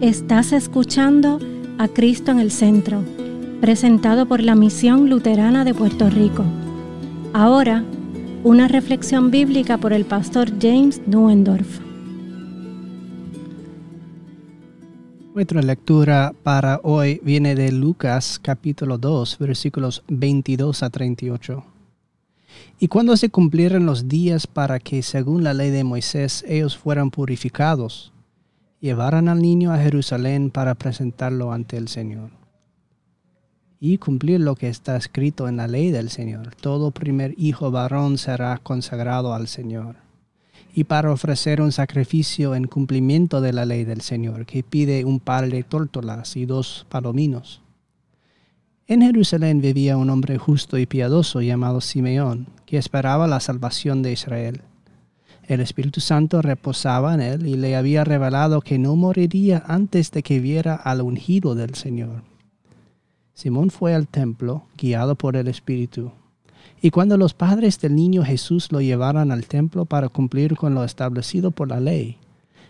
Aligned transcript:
Estás 0.00 0.54
escuchando 0.54 1.38
a 1.76 1.86
Cristo 1.86 2.30
en 2.30 2.38
el 2.38 2.50
Centro, 2.50 3.04
presentado 3.60 4.24
por 4.24 4.42
la 4.42 4.54
Misión 4.54 5.10
Luterana 5.10 5.62
de 5.62 5.74
Puerto 5.74 6.08
Rico. 6.08 6.42
Ahora, 7.34 7.84
una 8.42 8.66
reflexión 8.66 9.30
bíblica 9.30 9.76
por 9.76 9.92
el 9.92 10.06
pastor 10.06 10.52
James 10.58 11.02
Nuendorf. 11.06 11.80
Nuestra 15.34 15.60
lectura 15.60 16.32
para 16.44 16.80
hoy 16.82 17.20
viene 17.22 17.54
de 17.54 17.70
Lucas 17.70 18.38
capítulo 18.40 18.96
2 18.96 19.36
versículos 19.38 20.02
22 20.08 20.82
a 20.82 20.88
38. 20.88 21.62
Y 22.78 22.88
cuando 22.88 23.18
se 23.18 23.28
cumplieron 23.28 23.84
los 23.84 24.08
días 24.08 24.46
para 24.46 24.78
que, 24.78 25.02
según 25.02 25.44
la 25.44 25.52
ley 25.52 25.70
de 25.70 25.84
Moisés, 25.84 26.42
ellos 26.48 26.74
fueran 26.78 27.10
purificados, 27.10 28.14
llevaron 28.80 29.28
al 29.28 29.40
niño 29.40 29.72
a 29.72 29.78
Jerusalén 29.78 30.50
para 30.50 30.74
presentarlo 30.74 31.52
ante 31.52 31.76
el 31.76 31.88
Señor. 31.88 32.30
Y 33.78 33.98
cumplir 33.98 34.40
lo 34.40 34.56
que 34.56 34.68
está 34.68 34.96
escrito 34.96 35.48
en 35.48 35.56
la 35.58 35.68
ley 35.68 35.90
del 35.90 36.10
Señor. 36.10 36.54
Todo 36.54 36.90
primer 36.90 37.34
hijo 37.38 37.70
varón 37.70 38.18
será 38.18 38.58
consagrado 38.58 39.32
al 39.32 39.48
Señor. 39.48 39.96
Y 40.74 40.84
para 40.84 41.12
ofrecer 41.12 41.60
un 41.60 41.72
sacrificio 41.72 42.54
en 42.54 42.66
cumplimiento 42.66 43.40
de 43.40 43.52
la 43.52 43.64
ley 43.64 43.84
del 43.84 44.02
Señor, 44.02 44.46
que 44.46 44.62
pide 44.62 45.04
un 45.04 45.18
par 45.18 45.48
de 45.48 45.62
tórtolas 45.62 46.36
y 46.36 46.46
dos 46.46 46.86
palominos. 46.88 47.62
En 48.86 49.02
Jerusalén 49.02 49.60
vivía 49.60 49.96
un 49.96 50.10
hombre 50.10 50.36
justo 50.36 50.76
y 50.78 50.86
piadoso 50.86 51.40
llamado 51.40 51.80
Simeón, 51.80 52.48
que 52.66 52.76
esperaba 52.76 53.26
la 53.26 53.40
salvación 53.40 54.02
de 54.02 54.12
Israel 54.12 54.62
el 55.50 55.60
Espíritu 55.60 56.00
Santo 56.00 56.42
reposaba 56.42 57.12
en 57.12 57.20
él 57.20 57.44
y 57.44 57.56
le 57.56 57.74
había 57.74 58.04
revelado 58.04 58.60
que 58.60 58.78
no 58.78 58.94
moriría 58.94 59.64
antes 59.66 60.12
de 60.12 60.22
que 60.22 60.38
viera 60.38 60.76
al 60.76 61.00
ungido 61.00 61.56
del 61.56 61.74
Señor. 61.74 62.22
Simón 63.34 63.70
fue 63.70 63.92
al 63.92 64.06
templo, 64.06 64.62
guiado 64.78 65.16
por 65.16 65.34
el 65.34 65.48
Espíritu. 65.48 66.12
Y 66.80 66.90
cuando 66.90 67.16
los 67.16 67.34
padres 67.34 67.80
del 67.80 67.96
niño 67.96 68.24
Jesús 68.24 68.70
lo 68.70 68.80
llevaron 68.80 69.32
al 69.32 69.46
templo 69.46 69.86
para 69.86 70.08
cumplir 70.08 70.54
con 70.54 70.72
lo 70.72 70.84
establecido 70.84 71.50
por 71.50 71.66
la 71.66 71.80
ley, 71.80 72.18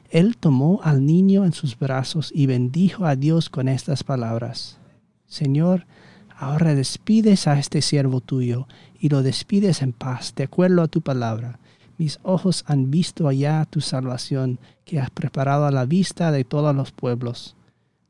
él 0.09 0.39
tomó 0.39 0.81
al 0.83 1.05
niño 1.05 1.45
en 1.45 1.53
sus 1.53 1.79
brazos 1.79 2.33
y 2.35 2.47
bendijo 2.47 3.05
a 3.05 3.15
Dios 3.15 3.51
con 3.51 3.69
estas 3.69 4.05
palabras. 4.05 4.79
Señor, 5.27 5.85
ahora 6.35 6.75
despides 6.75 7.47
a 7.47 7.59
este 7.59 7.83
siervo 7.83 8.23
tuyo 8.23 8.67
y 8.99 9.11
lo 9.11 9.23
despides 9.23 9.83
en 9.83 9.93
paz, 9.93 10.35
de 10.35 10.45
acuerdo 10.45 10.81
a 10.81 10.89
tu 10.89 11.03
palabra 11.03 11.61
mis 12.01 12.19
ojos 12.23 12.65
han 12.67 12.91
visto 12.91 13.29
allá 13.29 13.67
tu 13.69 13.83
salvación 13.83 14.59
que 14.87 14.99
has 14.99 15.11
preparado 15.11 15.67
a 15.67 15.71
la 15.71 15.85
vista 15.85 16.33
de 16.33 16.45
todos 16.45 16.75
los 16.75 16.93
pueblos, 16.93 17.57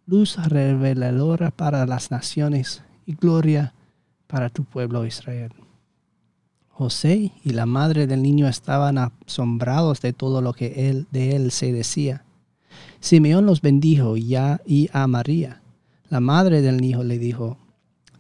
luz 0.07 0.37
reveladora 0.47 1.51
para 1.51 1.85
las 1.87 2.13
naciones 2.13 2.85
y 3.05 3.15
gloria 3.15 3.75
para 4.29 4.49
tu 4.49 4.63
pueblo 4.63 5.05
Israel. 5.07 5.51
José 6.69 7.33
y 7.43 7.51
la 7.51 7.67
madre 7.67 8.07
del 8.07 8.23
niño 8.23 8.47
estaban 8.47 8.97
asombrados 8.97 10.01
de 10.01 10.13
todo 10.13 10.41
lo 10.41 10.53
que 10.53 10.89
él, 10.89 11.09
de 11.11 11.35
él 11.35 11.51
se 11.51 11.73
decía. 11.73 12.23
Simeón 13.01 13.45
los 13.45 13.61
bendijo 13.61 14.17
ya 14.17 14.61
y 14.65 14.89
a 14.93 15.09
María. 15.09 15.63
La 16.09 16.21
madre 16.21 16.63
del 16.63 16.77
niño 16.77 17.03
le 17.03 17.19
dijo, 17.19 17.59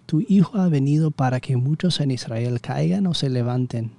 Tu 0.06 0.22
hijo 0.28 0.58
ha 0.58 0.68
venido 0.68 1.12
para 1.12 1.38
que 1.38 1.56
muchos 1.56 2.00
en 2.00 2.10
Israel 2.10 2.60
caigan 2.60 3.06
o 3.06 3.14
se 3.14 3.30
levanten 3.30 3.92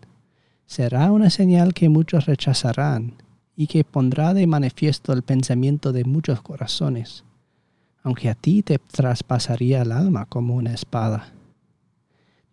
será 0.72 1.11
una 1.11 1.30
señal 1.30 1.73
que 1.73 1.89
muchos 1.89 2.27
rechazarán 2.27 3.16
y 3.58 3.67
que 3.67 3.83
pondrá 3.83 4.33
de 4.33 4.47
manifiesto 4.47 5.11
el 5.11 5.22
pensamiento 5.22 5.91
de 5.91 6.05
muchos 6.05 6.41
corazones, 6.41 7.25
aunque 8.03 8.30
a 8.30 8.36
ti 8.36 8.64
te 8.64 8.80
traspasaría 8.80 9.81
el 9.81 9.92
alma 9.92 10.27
como 10.27 10.55
una 10.55 10.73
espada. 10.73 11.33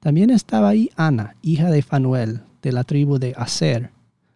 También 0.00 0.30
estaba 0.30 0.70
ahí 0.70 0.90
Ana, 0.96 1.36
hija 1.42 1.70
de 1.70 1.80
Fanuel, 1.80 2.40
de 2.60 2.72
la 2.72 2.82
tribu 2.82 3.20
de 3.20 3.34
Aser. 3.36 3.92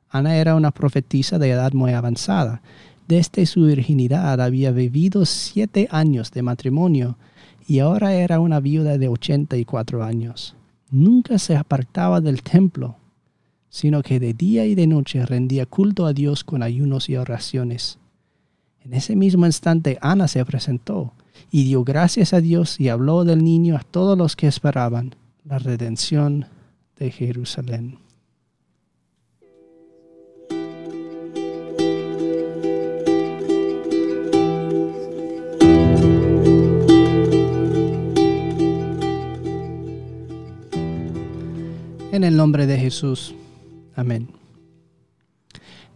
Ana 0.09 0.37
era 0.37 0.55
una 0.55 0.71
profetisa 0.71 1.41
de 1.41 1.51
edad 1.51 1.73
muy 1.73 1.91
avanzada. 1.91 2.63
Desde 3.09 3.47
su 3.47 3.65
virginidad 3.65 4.41
había 4.41 4.71
vivido 4.71 5.27
siete 5.27 5.89
años 5.91 6.31
de 6.31 6.43
matrimonio 6.43 7.19
y 7.67 7.81
ahora 7.81 8.15
era 8.15 8.39
una 8.39 8.61
viuda 8.61 8.97
de 8.97 9.09
ochenta 9.09 9.57
y 9.57 9.65
cuatro 9.65 10.05
años. 10.05 10.55
Nunca 10.93 11.37
se 11.41 11.57
apartaba 11.57 12.21
del 12.21 12.45
templo 12.45 13.02
sino 13.73 14.03
que 14.03 14.21
de 14.21 14.35
día 14.35 14.67
y 14.67 14.75
de 14.75 14.87
noche 14.87 15.25
rendía 15.25 15.65
culto 15.65 16.05
a 16.05 16.13
Dios 16.13 16.45
con 16.45 16.63
ayunos 16.63 17.09
y 17.09 17.17
oraciones. 17.17 17.99
En 18.85 18.93
ese 18.93 19.17
mismo 19.17 19.47
instante 19.47 19.97
Ana 20.03 20.29
se 20.29 20.45
presentó 20.45 21.15
y 21.51 21.65
dio 21.65 21.83
gracias 21.83 22.35
a 22.35 22.43
Dios 22.43 22.79
y 22.79 22.91
habló 22.91 23.25
del 23.25 23.43
niño 23.43 23.77
a 23.77 23.81
todos 23.81 24.17
los 24.19 24.37
que 24.37 24.47
esperaban 24.47 25.15
la 25.47 25.59
redención 25.59 26.45
de 26.99 27.11
Jerusalén. 27.11 27.99
En 42.13 42.23
el 42.23 42.37
nombre 42.37 42.67
de 42.67 42.79
Jesús. 42.79 43.35
Amén. 43.95 44.29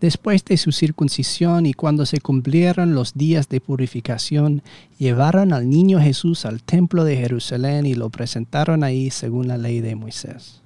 Después 0.00 0.44
de 0.44 0.58
su 0.58 0.72
circuncisión 0.72 1.64
y 1.64 1.72
cuando 1.72 2.04
se 2.04 2.20
cumplieron 2.20 2.94
los 2.94 3.14
días 3.14 3.48
de 3.48 3.62
purificación, 3.62 4.62
llevaron 4.98 5.54
al 5.54 5.70
niño 5.70 6.00
Jesús 6.00 6.44
al 6.44 6.62
templo 6.62 7.04
de 7.04 7.16
Jerusalén 7.16 7.86
y 7.86 7.94
lo 7.94 8.10
presentaron 8.10 8.84
ahí 8.84 9.10
según 9.10 9.48
la 9.48 9.56
ley 9.56 9.80
de 9.80 9.96
Moisés. 9.96 10.62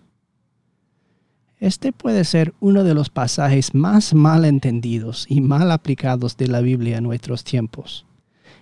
Este 1.60 1.92
puede 1.92 2.24
ser 2.24 2.54
uno 2.58 2.82
de 2.82 2.94
los 2.94 3.10
pasajes 3.10 3.74
más 3.74 4.14
mal 4.14 4.44
entendidos 4.44 5.26
y 5.28 5.40
mal 5.40 5.70
aplicados 5.70 6.36
de 6.36 6.48
la 6.48 6.60
Biblia 6.60 6.98
en 6.98 7.04
nuestros 7.04 7.44
tiempos, 7.44 8.06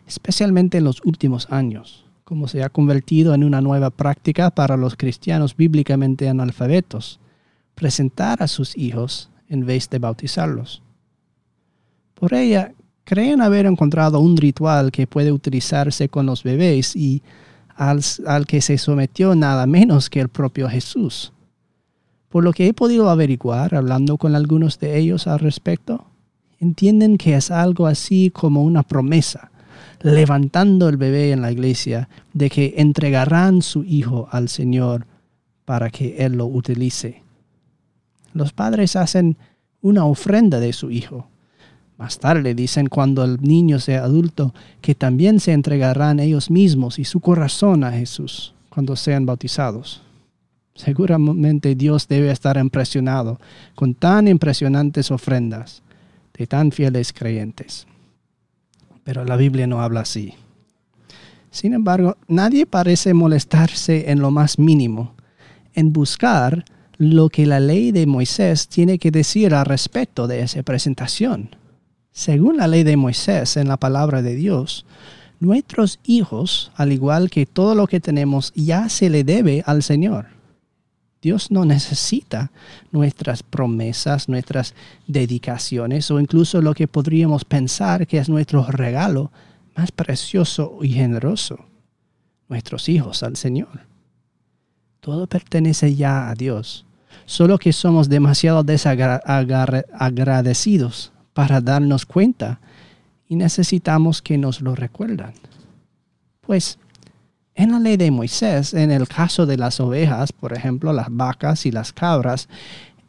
especialmente 0.06 0.78
en 0.78 0.84
los 0.84 1.00
últimos 1.04 1.50
años, 1.50 2.04
como 2.24 2.46
se 2.46 2.62
ha 2.62 2.68
convertido 2.68 3.32
en 3.32 3.44
una 3.44 3.62
nueva 3.62 3.90
práctica 3.90 4.50
para 4.50 4.76
los 4.76 4.96
cristianos 4.96 5.56
bíblicamente 5.56 6.28
analfabetos 6.28 7.20
presentar 7.78 8.42
a 8.42 8.48
sus 8.48 8.76
hijos 8.76 9.30
en 9.48 9.64
vez 9.64 9.88
de 9.88 10.00
bautizarlos. 10.00 10.82
Por 12.14 12.34
ella, 12.34 12.72
creen 13.04 13.40
haber 13.40 13.66
encontrado 13.66 14.18
un 14.18 14.36
ritual 14.36 14.90
que 14.90 15.06
puede 15.06 15.30
utilizarse 15.30 16.08
con 16.08 16.26
los 16.26 16.42
bebés 16.42 16.96
y 16.96 17.22
al, 17.76 18.00
al, 18.26 18.46
que 18.46 18.60
se 18.60 18.78
sometió 18.78 19.36
nada 19.36 19.64
menos 19.66 20.10
que 20.10 20.20
el 20.20 20.28
propio 20.28 20.68
Jesús. 20.68 21.32
Por 22.28 22.42
lo 22.42 22.52
que 22.52 22.66
he 22.66 22.74
podido 22.74 23.08
averiguar 23.08 23.76
hablando 23.76 24.18
con 24.18 24.34
algunos 24.34 24.80
de 24.80 24.98
ellos 24.98 25.28
al 25.28 25.38
respecto, 25.38 26.04
entienden 26.58 27.16
que 27.16 27.36
es 27.36 27.52
algo 27.52 27.86
así 27.86 28.30
como 28.30 28.64
una 28.64 28.82
promesa, 28.82 29.52
levantando 30.02 30.88
el 30.88 30.96
bebé 30.96 31.30
en 31.30 31.42
la 31.42 31.52
iglesia 31.52 32.08
de 32.32 32.50
que 32.50 32.74
entregarán 32.76 33.62
su 33.62 33.84
hijo 33.84 34.28
al 34.32 34.48
Señor 34.48 35.06
para 35.64 35.90
que 35.90 36.16
Él 36.18 36.32
lo 36.32 36.46
utilice 36.46 37.27
los 38.38 38.52
padres 38.52 38.96
hacen 38.96 39.36
una 39.82 40.06
ofrenda 40.06 40.60
de 40.60 40.72
su 40.72 40.90
hijo. 40.90 41.28
Más 41.98 42.18
tarde 42.18 42.54
dicen 42.54 42.86
cuando 42.86 43.24
el 43.24 43.42
niño 43.42 43.80
sea 43.80 44.04
adulto 44.04 44.54
que 44.80 44.94
también 44.94 45.40
se 45.40 45.52
entregarán 45.52 46.20
ellos 46.20 46.50
mismos 46.50 46.98
y 46.98 47.04
su 47.04 47.20
corazón 47.20 47.84
a 47.84 47.92
Jesús 47.92 48.54
cuando 48.70 48.96
sean 48.96 49.26
bautizados. 49.26 50.02
Seguramente 50.74 51.74
Dios 51.74 52.06
debe 52.06 52.30
estar 52.30 52.56
impresionado 52.56 53.40
con 53.74 53.94
tan 53.94 54.28
impresionantes 54.28 55.10
ofrendas 55.10 55.82
de 56.36 56.46
tan 56.46 56.70
fieles 56.70 57.12
creyentes. 57.12 57.88
Pero 59.02 59.24
la 59.24 59.36
Biblia 59.36 59.66
no 59.66 59.80
habla 59.80 60.00
así. 60.00 60.34
Sin 61.50 61.74
embargo, 61.74 62.16
nadie 62.28 62.64
parece 62.64 63.12
molestarse 63.12 64.12
en 64.12 64.20
lo 64.20 64.30
más 64.30 64.58
mínimo 64.58 65.14
en 65.74 65.92
buscar 65.92 66.64
lo 66.98 67.28
que 67.28 67.46
la 67.46 67.60
ley 67.60 67.92
de 67.92 68.06
Moisés 68.06 68.66
tiene 68.66 68.98
que 68.98 69.12
decir 69.12 69.54
al 69.54 69.64
respecto 69.64 70.26
de 70.26 70.40
esa 70.42 70.64
presentación. 70.64 71.54
Según 72.10 72.56
la 72.56 72.66
ley 72.66 72.82
de 72.82 72.96
Moisés 72.96 73.56
en 73.56 73.68
la 73.68 73.76
palabra 73.76 74.20
de 74.20 74.34
Dios, 74.34 74.84
nuestros 75.38 76.00
hijos, 76.04 76.72
al 76.74 76.92
igual 76.92 77.30
que 77.30 77.46
todo 77.46 77.76
lo 77.76 77.86
que 77.86 78.00
tenemos, 78.00 78.52
ya 78.56 78.88
se 78.88 79.10
le 79.10 79.22
debe 79.22 79.62
al 79.64 79.84
Señor. 79.84 80.26
Dios 81.22 81.52
no 81.52 81.64
necesita 81.64 82.50
nuestras 82.90 83.44
promesas, 83.44 84.28
nuestras 84.28 84.74
dedicaciones 85.06 86.10
o 86.10 86.18
incluso 86.18 86.60
lo 86.60 86.74
que 86.74 86.88
podríamos 86.88 87.44
pensar 87.44 88.08
que 88.08 88.18
es 88.18 88.28
nuestro 88.28 88.64
regalo 88.64 89.30
más 89.76 89.92
precioso 89.92 90.78
y 90.82 90.90
generoso, 90.90 91.64
nuestros 92.48 92.88
hijos 92.88 93.22
al 93.22 93.36
Señor. 93.36 93.86
Todo 94.98 95.28
pertenece 95.28 95.94
ya 95.94 96.28
a 96.28 96.34
Dios 96.34 96.84
solo 97.26 97.58
que 97.58 97.72
somos 97.72 98.08
demasiado 98.08 98.62
desagradecidos 98.62 101.12
para 101.34 101.60
darnos 101.60 102.06
cuenta 102.06 102.60
y 103.28 103.36
necesitamos 103.36 104.22
que 104.22 104.38
nos 104.38 104.60
lo 104.60 104.74
recuerdan. 104.74 105.34
Pues 106.40 106.78
en 107.54 107.72
la 107.72 107.78
ley 107.78 107.96
de 107.96 108.10
Moisés, 108.10 108.72
en 108.72 108.90
el 108.90 109.08
caso 109.08 109.44
de 109.44 109.56
las 109.56 109.80
ovejas, 109.80 110.32
por 110.32 110.52
ejemplo, 110.52 110.92
las 110.92 111.08
vacas 111.10 111.66
y 111.66 111.70
las 111.70 111.92
cabras, 111.92 112.48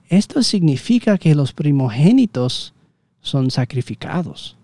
esto 0.10 0.42
significa 0.42 1.18
que 1.18 1.36
los 1.36 1.54
primogénitos 1.54 2.74
son 3.22 3.52
sacrificados. 3.52 4.58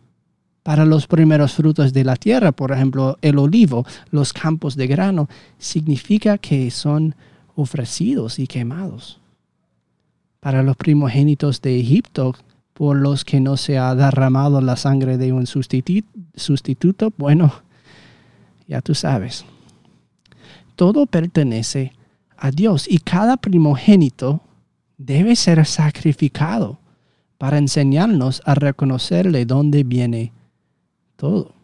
Para 0.64 0.86
los 0.86 1.06
primeros 1.06 1.54
frutos 1.54 1.94
de 1.94 2.04
la 2.04 2.16
tierra, 2.16 2.52
por 2.52 2.72
ejemplo, 2.72 3.20
el 3.22 3.38
olivo, 3.38 3.86
los 4.10 4.34
campos 4.34 4.76
de 4.76 4.88
grano, 4.88 5.30
significa 5.60 6.40
que 6.40 6.72
son 6.72 7.16
ofrecidos 7.56 8.40
y 8.40 8.48
quemados. 8.48 9.20
Para 10.46 10.62
los 10.62 10.78
primogénitos 10.78 11.60
de 11.60 11.80
Egipto, 11.80 12.36
por 12.76 12.98
los 12.98 13.26
que 13.26 13.40
no 13.40 13.58
se 13.58 13.80
ha 13.80 13.96
derramado 13.96 14.62
la 14.62 14.76
sangre 14.76 15.18
de 15.18 15.34
un 15.34 15.48
sustituto, 15.48 17.12
bueno, 17.18 17.52
ya 18.68 18.80
tú 18.82 18.94
sabes. 18.94 19.44
Todo 20.76 21.08
pertenece 21.08 21.94
a 22.38 22.52
Dios 22.52 22.86
y 22.88 23.00
cada 23.00 23.38
primogénito 23.38 24.42
debe 25.00 25.36
ser 25.36 25.66
sacrificado 25.66 26.78
para 27.40 27.58
enseñarnos 27.58 28.44
a 28.46 28.54
reconocerle 28.54 29.48
dónde 29.48 29.84
viene 29.84 30.32
todo. 31.16 31.56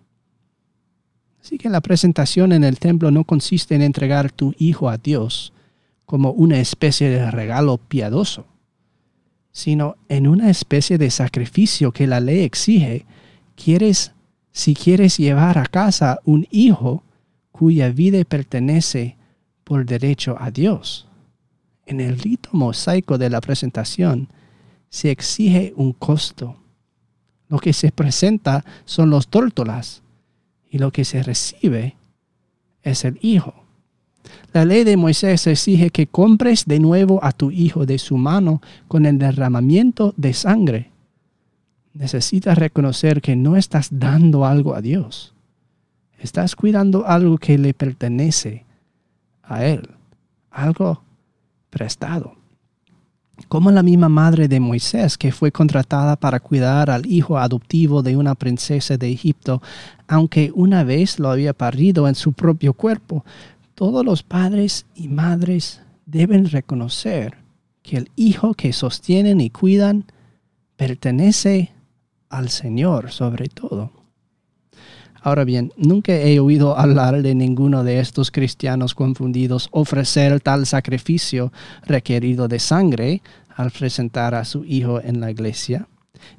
Así 1.39 1.59
que 1.59 1.69
la 1.69 1.81
presentación 1.81 2.51
en 2.51 2.63
el 2.63 2.79
templo 2.79 3.11
no 3.11 3.25
consiste 3.25 3.75
en 3.75 3.83
entregar 3.83 4.31
tu 4.31 4.55
hijo 4.57 4.89
a 4.89 4.97
Dios 4.97 5.53
como 6.07 6.31
una 6.31 6.59
especie 6.59 7.11
de 7.11 7.29
regalo 7.29 7.77
piadoso, 7.77 8.47
sino 9.51 9.95
en 10.09 10.27
una 10.27 10.49
especie 10.49 10.97
de 10.97 11.11
sacrificio 11.11 11.91
que 11.91 12.07
la 12.07 12.19
ley 12.19 12.43
exige. 12.43 13.05
Quieres, 13.55 14.13
si 14.51 14.73
quieres 14.73 15.17
llevar 15.17 15.57
a 15.57 15.65
casa 15.65 16.19
un 16.25 16.47
hijo 16.51 17.03
cuya 17.51 17.89
vida 17.89 18.23
pertenece 18.23 19.17
por 19.63 19.85
derecho 19.85 20.35
a 20.39 20.51
Dios. 20.51 21.07
En 21.85 21.99
el 21.99 22.17
rito 22.17 22.49
mosaico 22.53 23.17
de 23.17 23.29
la 23.29 23.41
presentación 23.41 24.29
se 24.89 25.11
exige 25.11 25.73
un 25.75 25.93
costo. 25.93 26.57
Lo 27.49 27.59
que 27.59 27.73
se 27.73 27.91
presenta 27.91 28.63
son 28.85 29.09
los 29.09 29.27
tórtolas 29.27 30.01
y 30.69 30.77
lo 30.77 30.91
que 30.91 31.03
se 31.03 31.21
recibe 31.21 31.95
es 32.81 33.03
el 33.03 33.19
hijo. 33.21 33.60
La 34.53 34.65
ley 34.65 34.83
de 34.83 34.97
Moisés 34.97 35.47
exige 35.47 35.91
que 35.91 36.07
compres 36.07 36.65
de 36.65 36.79
nuevo 36.79 37.23
a 37.23 37.31
tu 37.31 37.51
hijo 37.51 37.85
de 37.85 37.97
su 37.97 38.17
mano 38.17 38.61
con 38.87 39.05
el 39.05 39.17
derramamiento 39.17 40.13
de 40.17 40.33
sangre. 40.33 40.91
Necesitas 41.93 42.57
reconocer 42.57 43.21
que 43.21 43.35
no 43.35 43.55
estás 43.55 43.89
dando 43.91 44.45
algo 44.45 44.75
a 44.75 44.81
Dios. 44.81 45.33
Estás 46.19 46.55
cuidando 46.55 47.07
algo 47.07 47.37
que 47.37 47.57
le 47.57 47.73
pertenece 47.73 48.65
a 49.41 49.65
Él, 49.65 49.89
algo 50.51 51.01
prestado. 51.69 52.35
Como 53.47 53.71
la 53.71 53.81
misma 53.81 54.07
madre 54.07 54.47
de 54.47 54.59
Moisés, 54.59 55.17
que 55.17 55.31
fue 55.31 55.51
contratada 55.51 56.15
para 56.15 56.39
cuidar 56.39 56.89
al 56.91 57.05
hijo 57.07 57.37
adoptivo 57.37 58.03
de 58.03 58.15
una 58.15 58.35
princesa 58.35 58.97
de 58.97 59.11
Egipto, 59.11 59.61
aunque 60.07 60.51
una 60.53 60.83
vez 60.83 61.19
lo 61.19 61.29
había 61.29 61.53
parido 61.53 62.07
en 62.07 62.15
su 62.15 62.33
propio 62.33 62.73
cuerpo, 62.73 63.25
todos 63.81 64.05
los 64.05 64.21
padres 64.21 64.85
y 64.93 65.07
madres 65.07 65.81
deben 66.05 66.45
reconocer 66.45 67.39
que 67.81 67.97
el 67.97 68.11
hijo 68.15 68.53
que 68.53 68.73
sostienen 68.73 69.41
y 69.41 69.49
cuidan 69.49 70.05
pertenece 70.75 71.71
al 72.29 72.49
Señor 72.49 73.09
sobre 73.09 73.47
todo. 73.47 73.91
Ahora 75.19 75.45
bien, 75.45 75.73
nunca 75.77 76.13
he 76.13 76.39
oído 76.39 76.77
hablar 76.77 77.23
de 77.23 77.33
ninguno 77.33 77.83
de 77.83 77.99
estos 77.99 78.29
cristianos 78.29 78.93
confundidos 78.93 79.67
ofrecer 79.71 80.39
tal 80.41 80.67
sacrificio 80.67 81.51
requerido 81.83 82.47
de 82.47 82.59
sangre 82.59 83.23
al 83.55 83.71
presentar 83.71 84.35
a 84.35 84.45
su 84.45 84.63
hijo 84.63 85.01
en 85.01 85.19
la 85.19 85.31
iglesia, 85.31 85.87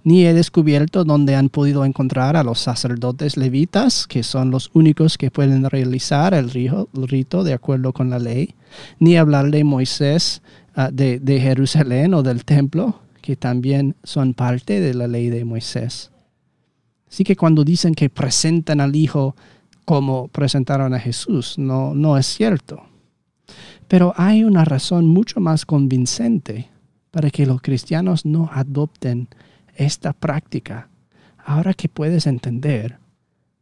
ni 0.05 0.25
he 0.27 0.35
descubierto 0.35 1.05
dónde 1.05 1.35
han 1.35 1.49
podido 1.49 1.85
encontrar 1.85 2.37
a 2.37 2.45
los 2.45 2.59
sacerdotes 2.61 3.37
levitas, 3.37 4.07
que 4.07 4.23
son 4.23 4.51
los 4.51 4.71
únicos 4.75 5.19
que 5.19 5.31
pueden 5.31 5.69
realizar 5.69 6.35
el 6.35 6.51
rito 6.51 7.45
de 7.45 7.53
acuerdo 7.53 7.93
con 7.93 8.11
la 8.11 8.19
ley, 8.19 8.55
ni 8.99 9.17
hablar 9.17 9.51
de 9.51 9.65
Moisés, 9.65 10.43
ah, 10.75 10.91
de, 10.93 11.21
de 11.21 11.41
Jerusalén 11.41 12.15
o 12.15 12.23
del 12.23 12.45
templo, 12.45 13.01
que 13.21 13.37
también 13.37 13.95
son 14.03 14.35
parte 14.35 14.81
de 14.81 14.95
la 14.95 15.07
ley 15.07 15.31
de 15.31 15.45
Moisés. 15.45 16.11
Así 17.09 17.25
que 17.25 17.37
cuando 17.37 17.63
dicen 17.63 17.95
que 17.95 18.09
presentan 18.09 18.81
al 18.81 18.97
Hijo 18.97 19.37
como 19.85 20.29
presentaron 20.29 20.95
a 20.95 20.99
Jesús, 20.99 21.59
no, 21.59 21.95
no 21.95 22.17
es 22.17 22.27
cierto. 22.27 22.83
Pero 23.89 24.15
hay 24.17 24.45
una 24.45 24.65
razón 24.65 25.07
mucho 25.07 25.39
más 25.39 25.67
convincente 25.67 26.71
para 27.11 27.31
que 27.31 27.45
los 27.45 27.61
cristianos 27.61 28.25
no 28.25 28.49
adopten 28.53 29.29
esta 29.75 30.13
práctica 30.13 30.89
ahora 31.45 31.75
que 31.75 31.89
puedes 31.89 32.27
entender 32.27 32.99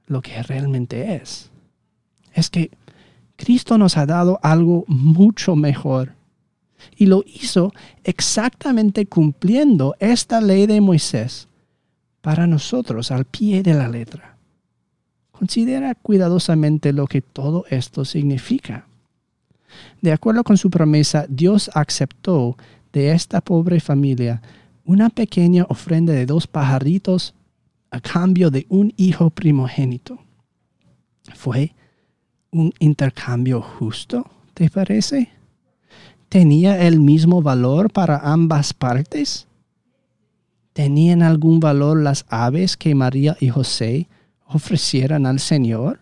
lo 0.06 0.22
que 0.22 0.42
realmente 0.42 1.16
es. 1.16 1.50
Es 2.34 2.50
que 2.50 2.70
Cristo 3.36 3.78
nos 3.78 3.96
ha 3.96 4.06
dado 4.06 4.38
algo 4.42 4.84
mucho 4.86 5.56
mejor 5.56 6.12
y 6.96 7.06
lo 7.06 7.24
hizo 7.26 7.72
exactamente 8.04 9.06
cumpliendo 9.06 9.94
esta 9.98 10.40
ley 10.40 10.66
de 10.66 10.80
Moisés 10.80 11.48
para 12.20 12.46
nosotros 12.46 13.10
al 13.10 13.24
pie 13.24 13.62
de 13.62 13.74
la 13.74 13.88
letra. 13.88 14.36
Considera 15.30 15.94
cuidadosamente 15.94 16.92
lo 16.92 17.06
que 17.06 17.22
todo 17.22 17.64
esto 17.70 18.04
significa. 18.04 18.86
De 20.02 20.12
acuerdo 20.12 20.44
con 20.44 20.58
su 20.58 20.68
promesa, 20.68 21.24
Dios 21.28 21.70
aceptó 21.74 22.56
de 22.92 23.12
esta 23.12 23.40
pobre 23.40 23.80
familia 23.80 24.42
una 24.90 25.08
pequeña 25.08 25.66
ofrenda 25.68 26.12
de 26.12 26.26
dos 26.26 26.48
pajaritos 26.48 27.32
a 27.92 28.00
cambio 28.00 28.50
de 28.50 28.66
un 28.68 28.92
hijo 28.96 29.30
primogénito. 29.30 30.18
¿Fue 31.32 31.76
un 32.50 32.72
intercambio 32.80 33.62
justo, 33.62 34.28
te 34.52 34.68
parece? 34.68 35.28
¿Tenía 36.28 36.88
el 36.88 36.98
mismo 36.98 37.40
valor 37.40 37.92
para 37.92 38.18
ambas 38.18 38.74
partes? 38.74 39.46
¿Tenían 40.72 41.22
algún 41.22 41.60
valor 41.60 42.02
las 42.02 42.26
aves 42.28 42.76
que 42.76 42.96
María 42.96 43.36
y 43.38 43.48
José 43.48 44.08
ofrecieran 44.44 45.24
al 45.24 45.38
Señor? 45.38 46.00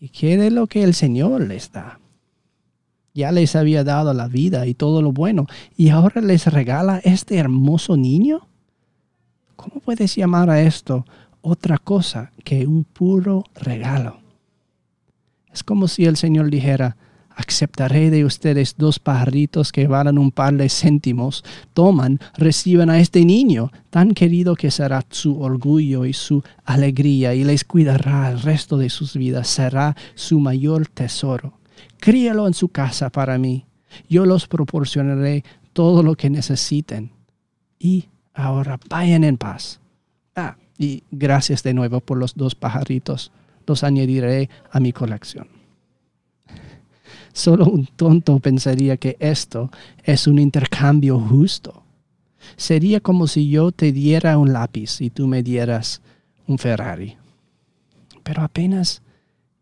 ¿Y 0.00 0.08
qué 0.08 0.36
de 0.36 0.50
lo 0.50 0.66
que 0.66 0.82
el 0.82 0.92
Señor 0.92 1.42
les 1.42 1.70
da? 1.70 2.00
Ya 3.14 3.30
les 3.30 3.54
había 3.54 3.84
dado 3.84 4.12
la 4.12 4.26
vida 4.26 4.66
y 4.66 4.74
todo 4.74 5.00
lo 5.00 5.12
bueno, 5.12 5.46
y 5.76 5.90
ahora 5.90 6.20
les 6.20 6.48
regala 6.48 7.00
este 7.04 7.36
hermoso 7.38 7.96
niño. 7.96 8.48
¿Cómo 9.54 9.80
puedes 9.80 10.16
llamar 10.16 10.50
a 10.50 10.60
esto 10.60 11.06
otra 11.40 11.78
cosa 11.78 12.32
que 12.42 12.66
un 12.66 12.82
puro 12.82 13.44
regalo? 13.54 14.18
Es 15.52 15.62
como 15.62 15.86
si 15.86 16.06
el 16.06 16.16
Señor 16.16 16.50
dijera, 16.50 16.96
aceptaré 17.30 18.10
de 18.10 18.24
ustedes 18.24 18.74
dos 18.76 18.98
pajaritos 18.98 19.70
que 19.70 19.86
valen 19.86 20.18
un 20.18 20.32
par 20.32 20.54
de 20.54 20.68
céntimos. 20.68 21.44
Toman, 21.72 22.18
reciban 22.36 22.90
a 22.90 22.98
este 22.98 23.24
niño, 23.24 23.70
tan 23.90 24.12
querido 24.12 24.56
que 24.56 24.72
será 24.72 25.04
su 25.10 25.40
orgullo 25.40 26.04
y 26.04 26.12
su 26.12 26.42
alegría, 26.64 27.32
y 27.34 27.44
les 27.44 27.64
cuidará 27.64 28.30
el 28.32 28.40
resto 28.40 28.76
de 28.76 28.90
sus 28.90 29.16
vidas. 29.16 29.46
Será 29.46 29.96
su 30.16 30.40
mayor 30.40 30.88
tesoro. 30.88 31.58
Críalo 31.98 32.46
en 32.46 32.54
su 32.54 32.68
casa 32.68 33.10
para 33.10 33.38
mí. 33.38 33.66
Yo 34.08 34.26
los 34.26 34.46
proporcionaré 34.46 35.44
todo 35.72 36.02
lo 36.02 36.14
que 36.14 36.30
necesiten. 36.30 37.10
Y 37.78 38.08
ahora 38.32 38.78
vayan 38.88 39.24
en 39.24 39.36
paz. 39.36 39.80
Ah, 40.34 40.56
y 40.78 41.02
gracias 41.10 41.62
de 41.62 41.74
nuevo 41.74 42.00
por 42.00 42.18
los 42.18 42.34
dos 42.34 42.54
pajaritos. 42.54 43.32
Los 43.66 43.84
añadiré 43.84 44.48
a 44.70 44.80
mi 44.80 44.92
colección. 44.92 45.48
Solo 47.32 47.66
un 47.66 47.86
tonto 47.86 48.38
pensaría 48.38 48.96
que 48.96 49.16
esto 49.20 49.70
es 50.02 50.26
un 50.26 50.38
intercambio 50.38 51.18
justo. 51.18 51.82
Sería 52.56 53.00
como 53.00 53.26
si 53.26 53.48
yo 53.48 53.72
te 53.72 53.92
diera 53.92 54.38
un 54.38 54.52
lápiz 54.52 55.00
y 55.00 55.10
tú 55.10 55.26
me 55.26 55.42
dieras 55.42 56.02
un 56.46 56.58
Ferrari. 56.58 57.16
Pero 58.22 58.42
apenas 58.42 59.02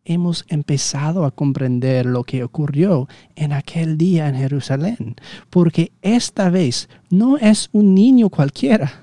hemos 0.04 0.44
empezado 0.48 1.24
a 1.24 1.30
comprender 1.30 2.06
lo 2.06 2.24
que 2.24 2.44
ocurrió 2.44 3.08
en 3.34 3.52
aquel 3.52 3.98
día 3.98 4.28
en 4.28 4.36
Jerusalén, 4.36 5.16
porque 5.50 5.92
esta 6.02 6.50
vez 6.50 6.88
no 7.10 7.38
es 7.38 7.68
un 7.72 7.94
niño 7.94 8.28
cualquiera, 8.28 9.02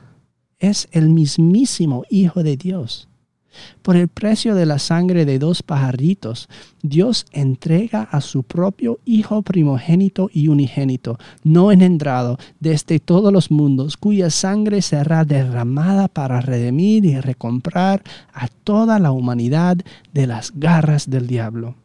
es 0.59 0.87
el 0.91 1.09
mismísimo 1.09 2.03
Hijo 2.09 2.43
de 2.43 2.57
Dios. 2.57 3.08
Por 3.81 3.95
el 3.95 4.07
precio 4.07 4.55
de 4.55 4.65
la 4.65 4.79
sangre 4.79 5.25
de 5.25 5.39
dos 5.39 5.63
pajaritos, 5.63 6.49
Dios 6.81 7.25
entrega 7.31 8.03
a 8.03 8.21
su 8.21 8.43
propio 8.43 8.99
Hijo 9.05 9.41
primogénito 9.41 10.29
y 10.31 10.47
unigénito, 10.47 11.17
no 11.43 11.71
engendrado 11.71 12.37
desde 12.59 12.99
todos 12.99 13.33
los 13.33 13.51
mundos, 13.51 13.97
cuya 13.97 14.29
sangre 14.29 14.81
será 14.81 15.25
derramada 15.25 16.07
para 16.07 16.41
redimir 16.41 17.05
y 17.05 17.19
recomprar 17.19 18.03
a 18.33 18.47
toda 18.47 18.99
la 18.99 19.11
humanidad 19.11 19.77
de 20.13 20.27
las 20.27 20.51
garras 20.55 21.09
del 21.09 21.27
diablo. 21.27 21.75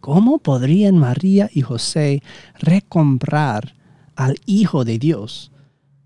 ¿Cómo 0.00 0.38
podrían 0.38 0.96
María 0.96 1.50
y 1.52 1.62
José 1.62 2.22
recomprar 2.58 3.74
al 4.14 4.36
Hijo 4.46 4.84
de 4.84 4.98
Dios, 4.98 5.50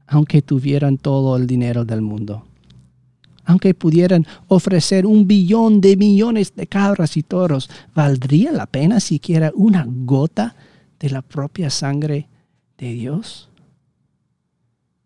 aunque 0.06 0.40
tuvieran 0.40 0.98
todo 0.98 1.36
el 1.36 1.46
dinero 1.46 1.84
del 1.84 2.00
mundo? 2.00 2.44
Aunque 3.44 3.74
pudieran 3.74 4.26
ofrecer 4.48 5.06
un 5.06 5.26
billón 5.26 5.80
de 5.80 5.96
millones 5.96 6.54
de 6.54 6.66
cabras 6.66 7.16
y 7.16 7.22
toros, 7.22 7.68
¿valdría 7.94 8.52
la 8.52 8.66
pena 8.66 9.00
siquiera 9.00 9.52
una 9.54 9.84
gota 9.86 10.54
de 11.00 11.10
la 11.10 11.22
propia 11.22 11.68
sangre 11.70 12.28
de 12.78 12.92
Dios? 12.92 13.48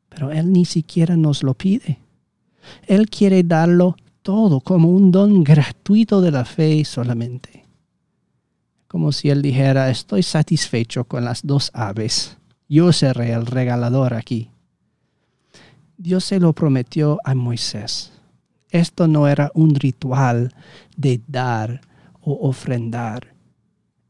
Pero 0.09 0.31
Él 0.31 0.52
ni 0.52 0.64
siquiera 0.64 1.16
nos 1.16 1.43
lo 1.43 1.55
pide. 1.55 1.99
Él 2.87 3.09
quiere 3.09 3.43
darlo 3.43 3.97
todo 4.23 4.61
como 4.61 4.90
un 4.90 5.11
don 5.12 5.43
gratuito 5.45 6.21
de 6.21 6.33
la 6.33 6.45
fe 6.45 6.85
solamente. 6.85 7.64
Como 8.88 9.12
si 9.12 9.31
Él 9.31 9.40
dijera, 9.40 9.90
estoy 9.90 10.23
satisfecho 10.23 11.05
con 11.05 11.25
las 11.25 11.47
dos 11.47 11.71
aves. 11.75 12.37
Yo 12.69 12.93
seré 12.93 13.33
el 13.33 13.47
regalador 13.47 14.14
aquí. 14.14 14.50
Dios 15.97 16.25
se 16.25 16.40
lo 16.40 16.52
prometió 16.52 17.19
a 17.25 17.35
Moisés 17.35 18.15
esto 18.70 19.06
no 19.08 19.28
era 19.28 19.50
un 19.54 19.75
ritual 19.75 20.54
de 20.96 21.20
dar 21.26 21.80
o 22.20 22.49
ofrendar, 22.49 23.35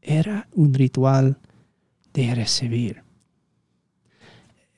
era 0.01 0.47
un 0.53 0.73
ritual 0.73 1.37
de 2.13 2.33
recibir. 2.33 3.03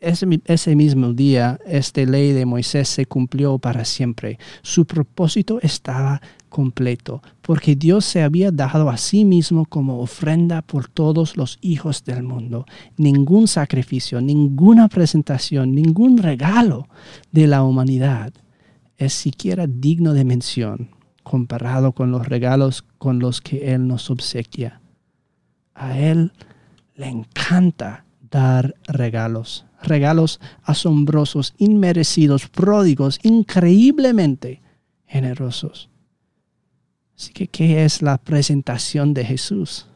Ese, 0.02 0.26
ese, 0.46 0.76
mismo 0.78 1.12
día, 1.12 1.60
esta 1.66 2.02
ley 2.04 2.32
de 2.32 2.46
Moisés 2.46 2.88
se 2.88 3.06
cumplió 3.06 3.58
para 3.58 3.84
siempre. 3.84 4.40
Su 4.62 4.86
propósito 4.86 5.60
estaba 5.62 6.22
completo, 6.48 7.22
porque 7.42 7.76
Dios 7.76 8.06
se 8.06 8.22
había 8.22 8.50
dado 8.52 8.90
a 8.90 8.96
sí 8.96 9.26
mismo 9.26 9.66
como 9.66 10.00
ofrenda 10.00 10.62
por 10.62 10.88
todos 10.88 11.36
los 11.36 11.60
hijos 11.62 12.06
del 12.06 12.24
mundo. 12.24 12.66
Ningún 12.96 13.50
sacrificio, 13.50 14.22
ninguna 14.22 14.88
presentación, 14.88 15.76
ningún 15.76 16.18
regalo 16.18 16.88
de 17.32 17.48
la 17.48 17.64
humanidad 17.64 18.34
es 19.00 19.14
siquiera 19.14 19.66
digno 19.66 20.14
de 20.14 20.26
mención 20.26 20.90
comparado 21.24 21.94
con 21.94 22.12
los 22.12 22.28
regalos 22.28 22.84
con 22.98 23.20
los 23.20 23.40
que 23.40 23.74
Él 23.74 23.88
nos 23.88 24.10
obsequia. 24.10 24.82
A 25.74 25.98
Él 25.98 26.34
le 26.96 27.08
encanta 27.08 28.06
dar 28.30 28.76
regalos, 28.88 29.66
regalos 29.82 30.42
asombrosos, 30.64 31.54
inmerecidos, 31.58 32.50
pródigos, 32.50 33.20
increíblemente 33.24 34.62
generosos. 35.06 35.90
Así 37.18 37.32
que, 37.32 37.48
¿qué 37.48 37.86
es 37.86 38.02
la 38.02 38.18
presentación 38.18 39.14
de 39.14 39.24
Jesús? 39.24 39.88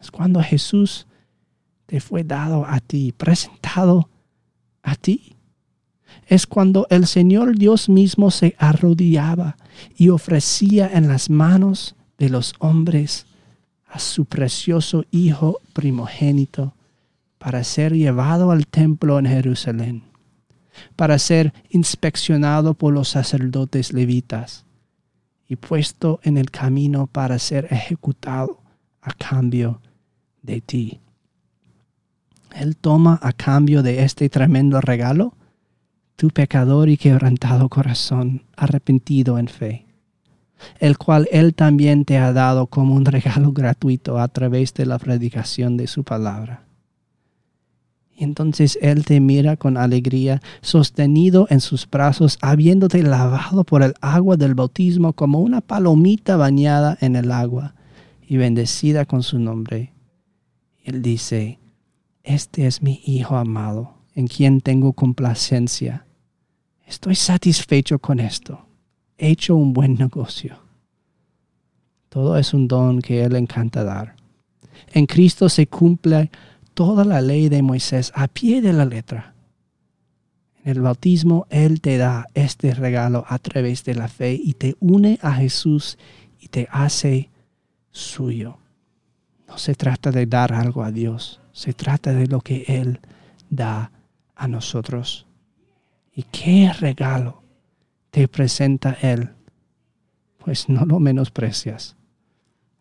Es 0.00 0.10
cuando 0.10 0.42
Jesús 0.42 1.06
te 1.86 2.00
fue 2.00 2.24
dado 2.24 2.66
a 2.66 2.80
ti, 2.80 3.12
presentado 3.12 4.08
a 4.82 4.96
ti 4.96 5.36
es 6.26 6.46
cuando 6.46 6.86
el 6.90 7.06
Señor 7.06 7.56
Dios 7.56 7.88
mismo 7.88 8.30
se 8.30 8.54
arrodillaba 8.58 9.56
y 9.96 10.10
ofrecía 10.10 10.90
en 10.92 11.08
las 11.08 11.30
manos 11.30 11.96
de 12.18 12.28
los 12.28 12.54
hombres 12.58 13.26
a 13.86 13.98
su 13.98 14.24
precioso 14.24 15.04
Hijo 15.10 15.58
primogénito 15.72 16.74
para 17.38 17.64
ser 17.64 17.94
llevado 17.94 18.50
al 18.50 18.66
templo 18.66 19.18
en 19.18 19.26
Jerusalén, 19.26 20.02
para 20.94 21.18
ser 21.18 21.52
inspeccionado 21.70 22.74
por 22.74 22.92
los 22.92 23.08
sacerdotes 23.08 23.92
levitas 23.92 24.64
y 25.48 25.56
puesto 25.56 26.20
en 26.22 26.36
el 26.36 26.50
camino 26.50 27.06
para 27.08 27.38
ser 27.38 27.66
ejecutado 27.70 28.60
a 29.00 29.12
cambio 29.12 29.80
de 30.42 30.60
ti. 30.60 31.00
Él 32.54 32.76
toma 32.76 33.18
a 33.22 33.32
cambio 33.32 33.82
de 33.82 34.02
este 34.04 34.28
tremendo 34.28 34.80
regalo 34.80 35.34
tu 36.20 36.28
pecador 36.28 36.90
y 36.90 36.98
quebrantado 36.98 37.70
corazón, 37.70 38.42
arrepentido 38.54 39.38
en 39.38 39.48
fe, 39.48 39.86
el 40.78 40.98
cual 40.98 41.26
Él 41.32 41.54
también 41.54 42.04
te 42.04 42.18
ha 42.18 42.34
dado 42.34 42.66
como 42.66 42.94
un 42.94 43.04
regalo 43.06 43.52
gratuito 43.52 44.18
a 44.18 44.28
través 44.28 44.74
de 44.74 44.84
la 44.84 44.98
predicación 44.98 45.78
de 45.78 45.86
su 45.86 46.04
palabra. 46.04 46.66
Entonces 48.18 48.78
Él 48.82 49.06
te 49.06 49.18
mira 49.18 49.56
con 49.56 49.78
alegría, 49.78 50.42
sostenido 50.60 51.46
en 51.48 51.62
sus 51.62 51.88
brazos, 51.88 52.36
habiéndote 52.42 53.02
lavado 53.02 53.64
por 53.64 53.82
el 53.82 53.94
agua 54.02 54.36
del 54.36 54.54
bautismo 54.54 55.14
como 55.14 55.40
una 55.40 55.62
palomita 55.62 56.36
bañada 56.36 56.98
en 57.00 57.16
el 57.16 57.32
agua 57.32 57.74
y 58.28 58.36
bendecida 58.36 59.06
con 59.06 59.22
su 59.22 59.38
nombre. 59.38 59.94
Él 60.84 61.00
dice, 61.00 61.60
Este 62.22 62.66
es 62.66 62.82
mi 62.82 63.00
Hijo 63.06 63.38
amado, 63.38 63.94
en 64.14 64.26
quien 64.26 64.60
tengo 64.60 64.92
complacencia 64.92 66.04
Estoy 66.90 67.14
satisfecho 67.14 68.00
con 68.00 68.18
esto. 68.18 68.66
He 69.16 69.28
hecho 69.28 69.54
un 69.54 69.72
buen 69.72 69.94
negocio. 69.94 70.58
Todo 72.08 72.36
es 72.36 72.52
un 72.52 72.66
don 72.66 73.00
que 73.00 73.22
Él 73.22 73.36
encanta 73.36 73.84
dar. 73.84 74.16
En 74.92 75.06
Cristo 75.06 75.48
se 75.48 75.68
cumple 75.68 76.32
toda 76.74 77.04
la 77.04 77.20
ley 77.20 77.48
de 77.48 77.62
Moisés 77.62 78.10
a 78.16 78.26
pie 78.26 78.60
de 78.60 78.72
la 78.72 78.84
letra. 78.84 79.34
En 80.64 80.72
el 80.72 80.80
bautismo 80.80 81.46
Él 81.48 81.80
te 81.80 81.96
da 81.96 82.26
este 82.34 82.74
regalo 82.74 83.24
a 83.28 83.38
través 83.38 83.84
de 83.84 83.94
la 83.94 84.08
fe 84.08 84.32
y 84.32 84.54
te 84.54 84.74
une 84.80 85.20
a 85.22 85.34
Jesús 85.34 85.96
y 86.40 86.48
te 86.48 86.66
hace 86.72 87.30
suyo. 87.92 88.58
No 89.46 89.58
se 89.58 89.76
trata 89.76 90.10
de 90.10 90.26
dar 90.26 90.52
algo 90.52 90.82
a 90.82 90.90
Dios, 90.90 91.40
se 91.52 91.72
trata 91.72 92.12
de 92.12 92.26
lo 92.26 92.40
que 92.40 92.64
Él 92.66 92.98
da 93.48 93.92
a 94.34 94.48
nosotros. 94.48 95.28
¿Y 96.14 96.24
qué 96.24 96.72
regalo 96.78 97.42
te 98.10 98.28
presenta 98.28 98.96
Él? 99.00 99.30
Pues 100.38 100.68
no 100.68 100.84
lo 100.84 100.98
menosprecias. 101.00 101.96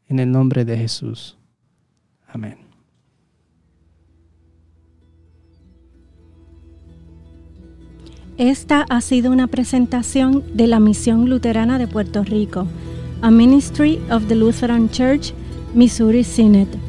En 0.07 0.19
el 0.19 0.31
nombre 0.31 0.65
de 0.65 0.77
Jesús. 0.77 1.37
Amén. 2.27 2.69
Esta 8.37 8.85
ha 8.89 9.01
sido 9.01 9.31
una 9.31 9.47
presentación 9.47 10.43
de 10.55 10.67
la 10.67 10.79
Misión 10.79 11.29
Luterana 11.29 11.77
de 11.77 11.87
Puerto 11.87 12.23
Rico, 12.23 12.67
a 13.21 13.29
Ministry 13.29 13.99
of 14.09 14.27
the 14.27 14.35
Lutheran 14.35 14.89
Church, 14.89 15.33
Missouri 15.73 16.23
Synod. 16.23 16.88